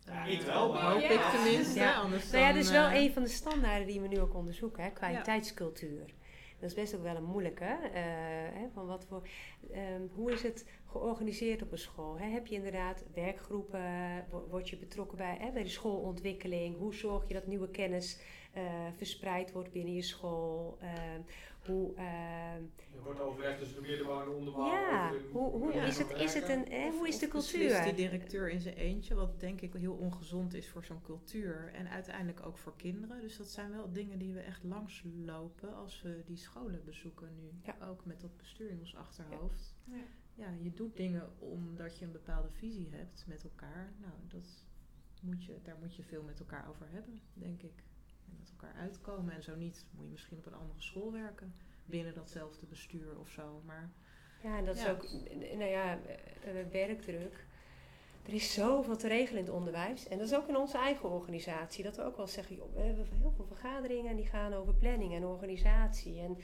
Ja, 0.00 0.26
Eh, 0.26 0.32
ik 0.32 0.40
wel, 0.42 0.72
maar- 0.72 0.92
Hoop 0.92 1.00
Ja. 1.00 1.08
ik 1.10 1.20
tenminste, 1.34 1.78
Ja. 1.78 1.94
anders 1.94 2.30
Nou 2.30 2.44
ja, 2.44 2.52
dat 2.52 2.64
is 2.64 2.70
wel 2.70 2.88
eh, 2.88 2.94
een 3.02 3.12
van 3.12 3.22
de 3.22 3.28
standaarden 3.28 3.86
die 3.86 4.00
we 4.00 4.08
nu 4.08 4.20
ook 4.20 4.34
onderzoeken, 4.34 4.82
hè, 4.84 4.90
kwaliteitscultuur. 4.90 6.14
Dat 6.64 6.72
is 6.72 6.78
best 6.82 6.94
ook 6.96 7.02
wel 7.02 7.16
een 7.16 7.24
moeilijke. 7.24 7.64
eh, 7.64 8.02
hè, 8.60 8.68
van 8.72 8.86
wat 8.86 9.04
voor, 9.04 9.28
ehm, 9.72 10.02
hoe 10.14 10.32
is 10.32 10.42
het 10.42 10.66
georganiseerd 10.86 11.62
op 11.62 11.72
een 11.72 11.78
school? 11.78 12.18
Hè? 12.18 12.26
Heb 12.26 12.46
je 12.46 12.54
inderdaad 12.54 13.04
werkgroepen? 13.14 13.80
Wo- 14.30 14.46
Word 14.50 14.68
je 14.68 14.76
betrokken 14.76 15.16
bij, 15.18 15.36
hè, 15.40 15.50
bij 15.52 15.62
de 15.62 15.68
schoolontwikkeling? 15.68 16.78
Hoe 16.78 16.94
zorg 16.94 17.28
je 17.28 17.34
dat 17.34 17.46
nieuwe 17.46 17.70
kennis 17.70 18.20
eh, 18.52 18.62
verspreid 18.96 19.52
wordt 19.52 19.72
binnen 19.72 19.94
je 19.94 20.02
school? 20.02 20.76
Ehm, 20.80 21.20
hoe, 21.66 21.94
Er 21.96 23.02
wordt 23.02 23.20
overlegd 23.20 23.58
tussen 23.58 23.82
de 23.82 23.88
middenbouw 23.88 24.18
en 24.20 24.24
de 24.28 24.34
onderbouw. 24.34 24.66
ja, 24.66 25.10
de- 25.10 25.28
hoe, 25.32 25.50
hoe, 25.50 25.72
ja, 25.72 25.84
is, 25.84 25.98
het, 25.98 26.10
is 26.12 26.34
het 26.34 26.48
een, 26.48 26.92
hoe 26.92 27.08
is 27.08 27.14
of 27.14 27.20
de 27.20 27.28
cultuur? 27.28 27.82
die 27.84 27.94
directeur 27.94 28.50
in 28.50 28.60
zijn 28.60 28.74
eentje, 28.74 29.14
wat 29.14 29.40
denk 29.40 29.60
ik 29.60 29.72
heel 29.72 29.94
ongezond 29.94 30.54
is 30.54 30.68
voor 30.68 30.84
zo'n 30.84 31.02
cultuur. 31.02 31.70
En 31.74 31.88
uiteindelijk 31.88 32.46
ook 32.46 32.58
voor 32.58 32.76
kinderen. 32.76 33.20
Dus 33.20 33.36
dat 33.36 33.46
zijn 33.48 33.70
wel 33.70 33.92
dingen 33.92 34.18
die 34.18 34.32
we 34.32 34.40
echt 34.40 34.62
langslopen 34.64 35.74
als 35.74 36.02
we 36.02 36.22
die 36.26 36.36
scholen 36.36 36.84
bezoeken 36.84 37.28
nu. 37.36 37.50
Ja. 37.62 37.86
Ook 37.88 38.04
met 38.04 38.20
dat 38.20 38.36
bestuur 38.36 38.70
in 38.70 38.78
ons 38.78 38.96
achterhoofd. 38.96 39.74
Ja. 39.84 39.96
Ja, 40.36 40.50
je 40.62 40.72
doet 40.72 40.96
dingen 40.96 41.32
omdat 41.38 41.98
je 41.98 42.04
een 42.04 42.12
bepaalde 42.12 42.50
visie 42.50 42.88
hebt 42.90 43.24
met 43.28 43.44
elkaar. 43.44 43.92
Nou, 44.00 44.12
dat 44.28 44.66
moet 45.22 45.44
je, 45.44 45.58
daar 45.62 45.76
moet 45.80 45.94
je 45.96 46.02
veel 46.02 46.22
met 46.22 46.38
elkaar 46.40 46.68
over 46.68 46.86
hebben, 46.90 47.20
denk 47.34 47.62
ik. 47.62 47.82
En 48.28 48.36
met 48.38 48.50
elkaar 48.50 48.74
uitkomen. 48.80 49.34
En 49.34 49.42
zo 49.42 49.56
niet, 49.56 49.86
moet 49.90 50.04
je 50.04 50.10
misschien 50.10 50.38
op 50.38 50.46
een 50.46 50.54
andere 50.54 50.80
school 50.80 51.12
werken. 51.12 51.54
Binnen 51.86 52.14
datzelfde 52.14 52.66
bestuur 52.66 53.18
of 53.18 53.28
zo. 53.28 53.62
Maar 53.64 53.90
Ja, 54.42 54.58
en 54.58 54.64
dat 54.64 54.76
is 54.76 54.88
ook, 54.88 55.06
nou 55.38 55.70
ja, 55.70 55.98
eh, 55.98 56.60
eh, 56.60 56.66
werkdruk. 56.70 57.46
Er 58.26 58.34
is 58.34 58.52
zoveel 58.52 58.96
te 58.96 59.08
regelen 59.08 59.38
in 59.38 59.46
het 59.46 59.54
onderwijs. 59.54 60.08
En 60.08 60.18
dat 60.18 60.26
is 60.26 60.34
ook 60.34 60.48
in 60.48 60.56
onze 60.56 60.78
eigen 60.78 61.10
organisatie. 61.10 61.84
Dat 61.84 61.96
we 61.96 62.02
ook 62.02 62.16
wel 62.16 62.26
zeggen, 62.26 62.56
joh, 62.56 62.74
we 62.74 62.80
hebben 62.80 63.06
heel 63.20 63.32
veel 63.36 63.46
vergaderingen 63.46 64.10
en 64.10 64.16
die 64.16 64.26
gaan 64.26 64.54
over 64.54 64.74
planning 64.74 65.14
en 65.14 65.24
organisatie. 65.24 66.20
En, 66.20 66.38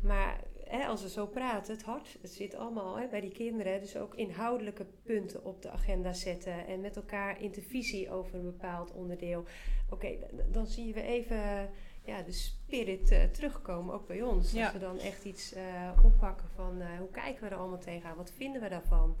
maar 0.00 0.40
hè, 0.78 0.86
als 0.86 1.02
we 1.02 1.08
zo 1.08 1.26
praten, 1.26 1.74
het 1.74 1.84
hart, 1.84 2.16
het 2.20 2.30
zit 2.30 2.54
allemaal 2.54 2.98
hè, 2.98 3.06
bij 3.08 3.20
die 3.20 3.32
kinderen. 3.32 3.80
Dus 3.80 3.96
ook 3.96 4.14
inhoudelijke 4.14 4.86
punten 5.02 5.44
op 5.44 5.62
de 5.62 5.70
agenda 5.70 6.12
zetten. 6.12 6.66
En 6.66 6.80
met 6.80 6.96
elkaar 6.96 7.42
intervisie 7.42 8.10
over 8.10 8.34
een 8.34 8.44
bepaald 8.44 8.92
onderdeel. 8.92 9.44
Oké, 9.90 10.16
dan 10.50 10.66
zien 10.66 10.92
we 10.92 11.02
even 11.02 11.70
ja, 12.06 12.22
de 12.22 12.32
spirit 12.32 13.10
eh, 13.10 13.24
terugkomen, 13.24 13.94
ook 13.94 14.06
bij 14.06 14.22
ons. 14.22 14.52
Ja. 14.52 14.64
Als 14.64 14.72
we 14.72 14.78
dan 14.78 14.98
echt 14.98 15.24
iets 15.24 15.52
eh, 15.52 15.90
oppakken 16.04 16.48
van 16.54 16.80
eh, 16.80 16.98
hoe 16.98 17.10
kijken 17.10 17.42
we 17.42 17.48
er 17.48 17.56
allemaal 17.56 17.78
tegenaan? 17.78 18.16
Wat 18.16 18.32
vinden 18.36 18.62
we 18.62 18.68
daarvan? 18.68 19.16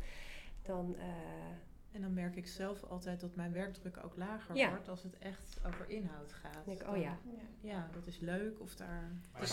Dan, 0.62 0.96
En 1.96 2.02
dan 2.02 2.14
merk 2.14 2.36
ik 2.36 2.46
zelf 2.46 2.82
altijd 2.84 3.20
dat 3.20 3.34
mijn 3.34 3.52
werkdruk 3.52 3.96
ook 4.04 4.16
lager 4.16 4.56
Ja. 4.56 4.68
wordt 4.68 4.88
als 4.88 5.02
het 5.02 5.18
echt 5.18 5.60
over 5.66 5.88
inhoud 5.88 6.32
gaat. 6.32 6.64
denk 6.64 6.80
ik, 6.80 6.88
oh 6.88 6.96
ja. 6.96 7.02
Ja. 7.62 7.70
Ja, 7.70 7.88
dat 7.92 8.06
is 8.06 8.18
leuk 8.18 8.60
of 8.60 8.74
daar. 8.74 9.10
Het 9.32 9.48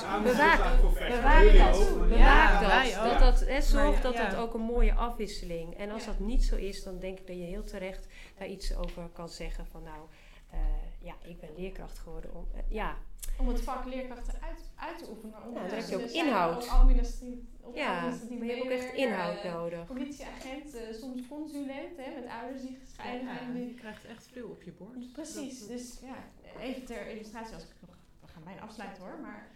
Jullie 1.44 1.58
dat. 1.58 2.18
Ja, 2.18 2.60
dat. 2.62 3.10
dat, 3.10 3.20
dat 3.20 3.48
hè, 3.48 3.62
zorg 3.62 4.02
dat 4.02 4.16
dat 4.18 4.36
ook 4.36 4.54
een 4.54 4.62
mooie 4.62 4.94
afwisseling. 4.94 5.78
En 5.78 5.90
als 5.92 6.06
Ja. 6.06 6.12
dat 6.12 6.20
niet 6.20 6.44
zo 6.44 6.56
is, 6.56 6.84
dan 6.84 7.00
denk 7.00 7.20
ik 7.20 7.28
dat 7.28 7.36
je 7.36 7.44
heel 7.44 7.64
terecht 7.64 8.08
daar 8.38 8.48
iets 8.48 8.76
over 8.76 9.10
kan 9.14 9.30
zeggen. 9.30 9.66
Van 9.66 9.84
nou, 9.84 10.08
eh, 10.50 10.60
ja, 11.04 11.14
ik 11.24 11.40
ben 11.40 11.50
leerkracht 11.58 11.98
geworden 12.00 12.34
om, 12.36 12.48
eh, 12.54 12.62
ja, 12.70 12.98
Om 13.40 13.48
het 13.48 13.62
vak 13.62 13.86
leerkrachten 13.86 14.34
uit, 14.42 14.60
uit 14.76 14.98
te 14.98 15.10
oefenen. 15.10 15.34
Ja, 15.54 15.68
dan 15.68 15.78
heb 15.78 15.88
je 15.90 15.96
ook 15.96 16.02
inhoud. 16.10 16.64
ook 16.64 16.70
administratief- 16.70 17.40
op 17.62 17.76
ja, 17.76 17.96
administratief 17.98 18.38
maar 18.38 18.48
je 18.48 18.54
hebt 18.54 18.66
ook 18.66 18.72
echt 18.72 18.94
inhoud 18.94 19.42
eh, 19.44 19.54
nodig. 19.54 19.86
Politieagent, 19.86 20.74
eh, 20.74 20.94
soms 20.94 21.28
consulent, 21.28 21.98
hè, 21.98 22.22
met 22.22 22.30
ouders 22.30 22.62
die 22.62 22.78
gescheiden 22.86 23.28
Ja, 23.28 23.38
zijn. 23.38 23.68
je 23.68 23.74
krijgt 23.74 24.06
echt 24.06 24.28
veel 24.28 24.48
op 24.50 24.64
je 24.64 24.72
bord. 24.72 25.12
Precies, 25.14 25.60
Dat- 25.60 25.68
dus 25.70 26.00
ja, 26.02 26.16
even 26.60 26.86
ter 26.86 27.08
illustratie, 27.08 27.54
als 27.54 27.64
ik 27.64 27.70
nog, 27.88 27.96
we 28.22 28.28
gaan 28.28 28.44
bijna 28.44 28.62
afsluiten 28.62 29.04
hoor, 29.04 29.20
maar 29.22 29.48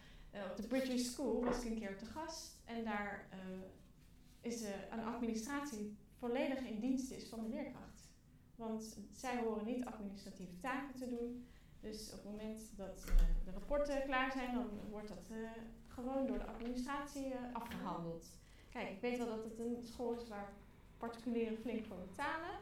op 0.52 0.56
de 0.58 0.68
Bridgeways 0.68 1.12
School 1.12 1.44
was 1.44 1.64
ik 1.64 1.70
een 1.72 1.80
keer 1.80 1.98
te 1.98 2.06
gast 2.06 2.58
en 2.66 2.84
daar 2.84 3.28
eh, 3.32 3.38
is 4.42 4.62
een 4.92 5.04
administratie 5.06 5.98
volledig 6.20 6.60
in 6.60 6.80
dienst 6.80 7.12
is 7.12 7.28
van 7.30 7.42
de 7.44 7.50
leerkracht. 7.50 7.97
Want 8.58 8.98
zij 9.12 9.38
horen 9.38 9.66
niet 9.66 9.86
administratieve 9.86 10.60
taken 10.60 10.96
te 10.96 11.10
doen, 11.10 11.46
dus 11.80 12.12
op 12.12 12.24
het 12.24 12.32
moment 12.32 12.60
dat 12.76 13.04
eh, 13.08 13.16
de 13.46 13.52
rapporten 13.52 14.04
klaar 14.04 14.32
zijn, 14.32 14.54
dan 14.54 14.70
wordt 14.90 15.08
dat 15.08 15.26
eh, 15.30 15.38
gewoon 15.88 16.28
door 16.28 16.38
de 16.38 16.46
administratie 16.46 17.26
eh, 17.26 17.40
afgehandeld. 17.54 18.26
Kijk, 18.70 18.90
ik 18.90 19.02
weet 19.02 19.18
wel 19.18 19.28
dat 19.28 19.44
het 19.44 19.60
een 19.60 19.78
school 19.84 20.14
is 20.14 20.28
waar 20.28 20.54
particulieren 20.98 21.58
flink 21.58 21.86
voor 21.86 21.98
betalen. 22.08 22.56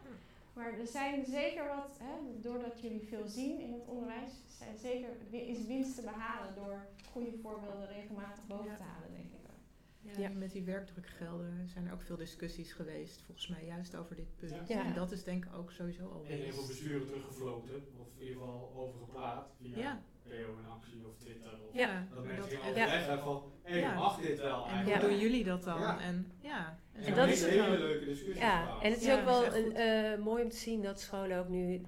Maar 0.52 0.78
er 0.78 0.86
zijn 0.86 1.24
zeker 1.24 1.66
wat, 1.66 1.98
hè, 1.98 2.40
doordat 2.40 2.80
jullie 2.80 3.06
veel 3.08 3.26
zien 3.26 3.60
in 3.60 3.72
het 3.72 3.86
onderwijs, 3.86 4.30
zijn 4.46 4.78
zeker, 4.78 5.08
is 5.30 5.66
winst 5.66 5.94
te 5.94 6.02
behalen 6.02 6.54
door 6.54 6.86
goede 7.12 7.38
voorbeelden 7.42 7.88
regelmatig 7.88 8.46
boven 8.46 8.76
te 8.76 8.82
halen, 8.82 9.12
denk 9.12 9.32
ik. 9.32 9.35
Ja, 10.18 10.28
Met 10.28 10.52
die 10.52 10.62
werkdrukgelden 10.62 11.68
zijn 11.68 11.86
er 11.86 11.92
ook 11.92 12.02
veel 12.02 12.16
discussies 12.16 12.72
geweest, 12.72 13.22
volgens 13.22 13.48
mij 13.48 13.64
juist 13.66 13.96
over 13.96 14.16
dit 14.16 14.36
punt. 14.36 14.70
En 14.70 14.94
dat 14.94 15.12
is 15.12 15.24
denk 15.24 15.44
ik 15.44 15.54
ook 15.54 15.72
sowieso 15.72 16.08
al 16.08 16.24
En 16.28 16.36
heel 16.36 16.52
veel 16.52 16.66
besturen 16.66 17.06
teruggefloten, 17.06 17.74
of 17.98 18.06
in 18.16 18.26
ieder 18.26 18.36
geval 18.42 18.72
over 18.76 18.98
gepraat, 19.00 19.48
via 19.60 19.78
Ja. 19.78 20.02
PO 20.22 20.32
in 20.58 20.66
actie 20.70 21.06
of 21.06 21.16
Twitter. 21.18 21.52
Of 21.68 21.74
Ja. 21.74 22.06
Dat 22.14 22.24
mensen 22.24 22.42
dat 22.42 22.50
echt- 22.50 22.66
overleggen 22.68 23.18
van, 23.18 23.42
hé, 23.62 23.70
hey, 23.72 23.80
Ja. 23.80 23.94
mag 23.94 24.20
dit 24.20 24.38
wel 24.40 24.64
En 24.66 24.70
eigenlijk? 24.70 25.00
hoe 25.00 25.10
doen 25.10 25.18
jullie 25.20 25.44
dat 25.44 25.64
dan? 25.64 25.80
Ja. 25.80 26.00
En 26.00 26.32
ja, 26.40 26.78
En, 26.92 27.02
En 27.04 27.14
dat 27.14 27.28
is 27.28 27.42
een 27.42 27.50
hele 27.50 27.78
leuke 27.78 28.04
discussie. 28.04 28.42
Ja, 28.42 28.80
en 28.82 28.90
het 28.90 29.00
is 29.00 29.06
Ja, 29.06 29.18
ook 29.18 29.24
wel 29.24 29.54
een, 29.54 29.76
eh, 29.76 30.18
mooi 30.18 30.42
om 30.42 30.48
te 30.48 30.56
zien 30.56 30.82
dat 30.82 31.00
scholen 31.00 31.38
ook 31.38 31.48
nu 31.48 31.82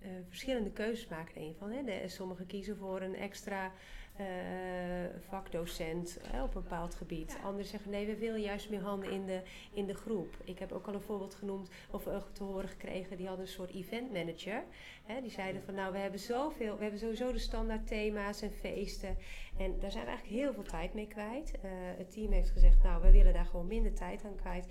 eh, 0.00 0.08
verschillende 0.28 0.70
keuzes 0.70 1.08
maken. 1.08 1.40
Een 1.42 1.54
van, 1.58 1.70
hè. 1.70 1.82
De, 1.84 2.08
sommigen 2.08 2.46
kiezen 2.46 2.76
voor 2.76 3.00
een 3.00 3.14
extra 3.16 3.72
eh, 4.20 5.20
vakdocent 5.28 6.18
hè, 6.26 6.42
op 6.42 6.54
een 6.54 6.62
bepaald 6.62 6.94
gebied. 6.94 7.32
Ja. 7.38 7.44
Anderen 7.44 7.66
zeggen 7.66 7.90
nee, 7.90 8.06
we 8.06 8.16
willen 8.16 8.40
juist 8.40 8.70
meer 8.70 8.80
handen 8.82 9.10
in 9.10 9.26
de, 9.26 9.42
in 9.72 9.86
de 9.86 9.94
groep. 9.94 10.36
Ik 10.44 10.58
heb 10.58 10.72
ook 10.72 10.86
al 10.86 10.94
een 10.94 11.00
voorbeeld 11.00 11.34
genoemd 11.34 11.68
of 11.90 12.06
eh, 12.06 12.16
te 12.32 12.42
horen 12.42 12.68
gekregen. 12.68 13.16
Die 13.16 13.26
hadden 13.26 13.44
een 13.46 13.52
soort 13.52 13.70
event 13.74 14.12
manager. 14.12 14.62
Hè. 15.04 15.20
Die 15.20 15.30
zeiden 15.30 15.62
van 15.62 15.74
nou, 15.74 15.92
we 15.92 15.98
hebben 15.98 16.20
zoveel, 16.20 16.76
we 16.76 16.82
hebben 16.82 17.00
sowieso 17.00 17.32
de 17.32 17.38
standaard 17.38 17.86
thema's 17.86 18.42
en 18.42 18.50
feesten. 18.52 19.16
En 19.58 19.78
daar 19.80 19.90
zijn 19.90 20.04
we 20.04 20.10
eigenlijk 20.10 20.40
heel 20.42 20.52
veel 20.52 20.62
tijd 20.70 20.94
mee 20.94 21.06
kwijt. 21.06 21.50
Eh, 21.60 21.70
het 21.72 22.10
team 22.12 22.32
heeft 22.32 22.50
gezegd, 22.50 22.82
nou, 22.82 23.02
we 23.02 23.10
willen 23.10 23.32
daar 23.32 23.46
gewoon 23.46 23.66
minder 23.66 23.94
tijd 23.94 24.24
aan 24.24 24.36
kwijt. 24.36 24.66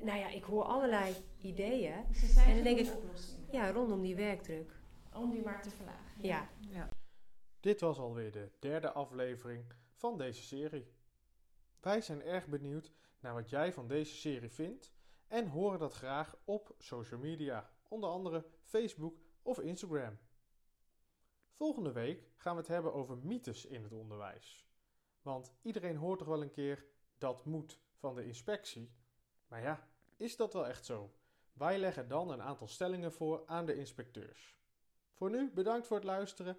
Nou 0.00 0.18
ja, 0.18 0.28
ik 0.28 0.42
hoor 0.44 0.62
allerlei 0.64 1.14
ideeën 1.42 1.94
Dus 2.08 2.32
zijn 2.32 2.48
En 2.48 2.54
dan 2.54 2.64
denk 2.64 2.78
ik- 2.78 2.94
oplossingen 2.94 3.42
ja, 3.50 3.70
rondom 3.70 4.02
die 4.02 4.14
werkdruk. 4.14 4.70
om 5.14 5.30
die 5.30 5.42
maar 5.42 5.62
te 5.62 5.70
verlagen. 5.70 6.00
Ja. 6.20 6.48
ja. 6.70 6.88
Dit 7.64 7.80
was 7.80 7.98
alweer 7.98 8.32
de 8.32 8.50
derde 8.58 8.92
aflevering 8.92 9.64
van 9.92 10.18
deze 10.18 10.42
serie. 10.42 10.92
Wij 11.80 12.00
zijn 12.00 12.22
erg 12.22 12.46
benieuwd 12.46 12.92
naar 13.20 13.34
wat 13.34 13.50
jij 13.50 13.72
van 13.72 13.88
deze 13.88 14.14
serie 14.14 14.50
vindt 14.50 14.92
en 15.28 15.48
horen 15.48 15.78
dat 15.78 15.92
graag 15.92 16.36
op 16.44 16.74
social 16.78 17.20
media, 17.20 17.70
onder 17.88 18.10
andere 18.10 18.44
Facebook 18.62 19.18
of 19.42 19.58
Instagram. 19.58 20.18
Volgende 21.52 21.92
week 21.92 22.28
gaan 22.36 22.54
we 22.54 22.60
het 22.60 22.70
hebben 22.70 22.92
over 22.92 23.18
mythes 23.18 23.66
in 23.66 23.82
het 23.82 23.92
onderwijs. 23.92 24.66
Want 25.22 25.52
iedereen 25.62 25.96
hoort 25.96 26.18
toch 26.18 26.28
wel 26.28 26.42
een 26.42 26.50
keer 26.50 26.84
dat 27.18 27.44
moet 27.44 27.80
van 27.94 28.14
de 28.14 28.26
inspectie. 28.26 28.92
Maar 29.48 29.62
ja, 29.62 29.88
is 30.16 30.36
dat 30.36 30.52
wel 30.52 30.66
echt 30.66 30.84
zo? 30.84 31.14
Wij 31.52 31.78
leggen 31.78 32.08
dan 32.08 32.30
een 32.30 32.42
aantal 32.42 32.68
stellingen 32.68 33.12
voor 33.12 33.42
aan 33.46 33.66
de 33.66 33.74
inspecteurs. 33.74 34.56
Voor 35.12 35.30
nu 35.30 35.50
bedankt 35.50 35.86
voor 35.86 35.96
het 35.96 36.06
luisteren 36.06 36.58